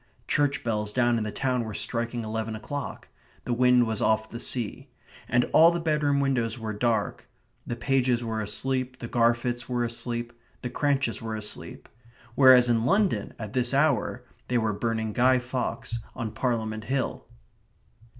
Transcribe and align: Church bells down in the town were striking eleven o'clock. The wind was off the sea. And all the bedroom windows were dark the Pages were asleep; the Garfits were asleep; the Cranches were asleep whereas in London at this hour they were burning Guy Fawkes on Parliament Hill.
Church 0.27 0.63
bells 0.63 0.91
down 0.91 1.19
in 1.19 1.23
the 1.23 1.31
town 1.31 1.63
were 1.63 1.75
striking 1.75 2.23
eleven 2.23 2.55
o'clock. 2.55 3.07
The 3.45 3.53
wind 3.53 3.85
was 3.85 4.01
off 4.01 4.29
the 4.29 4.39
sea. 4.39 4.89
And 5.29 5.43
all 5.53 5.69
the 5.69 5.79
bedroom 5.79 6.19
windows 6.19 6.57
were 6.57 6.73
dark 6.73 7.27
the 7.67 7.75
Pages 7.75 8.23
were 8.23 8.41
asleep; 8.41 8.97
the 8.97 9.07
Garfits 9.07 9.69
were 9.69 9.83
asleep; 9.83 10.33
the 10.63 10.71
Cranches 10.71 11.21
were 11.21 11.35
asleep 11.35 11.87
whereas 12.33 12.67
in 12.67 12.83
London 12.83 13.35
at 13.37 13.53
this 13.53 13.75
hour 13.75 14.25
they 14.47 14.57
were 14.57 14.73
burning 14.73 15.13
Guy 15.13 15.37
Fawkes 15.37 15.99
on 16.15 16.31
Parliament 16.31 16.85
Hill. 16.85 17.27